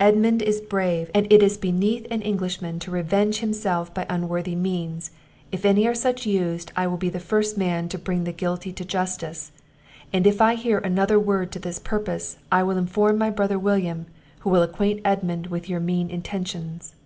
Edmund 0.00 0.42
is 0.42 0.60
brave; 0.60 1.08
and 1.14 1.32
it 1.32 1.40
is 1.40 1.56
beneath 1.56 2.04
an 2.10 2.20
Englishman 2.20 2.80
to 2.80 2.90
revenge 2.90 3.38
himself 3.38 3.94
by 3.94 4.06
unworthy 4.10 4.56
means; 4.56 5.12
if 5.52 5.64
any 5.64 5.94
such 5.94 6.26
are 6.26 6.30
used, 6.30 6.72
I 6.74 6.88
will 6.88 6.96
be 6.96 7.08
the 7.10 7.20
first 7.20 7.56
man 7.56 7.88
to 7.90 7.96
bring 7.96 8.24
the 8.24 8.32
guilty 8.32 8.72
to 8.72 8.84
justice; 8.84 9.52
and 10.12 10.26
if 10.26 10.40
I 10.40 10.56
hear 10.56 10.78
another 10.78 11.20
word 11.20 11.52
to 11.52 11.58
this 11.60 11.78
purpose, 11.78 12.38
I 12.50 12.64
will 12.64 12.76
inform 12.76 13.18
my 13.18 13.30
brother 13.30 13.56
William, 13.56 14.06
who 14.40 14.50
will 14.50 14.62
acquaint 14.62 15.00
Edmund 15.04 15.46
with 15.46 15.68
your 15.68 15.78
mean 15.78 16.10
intentions." 16.10 16.96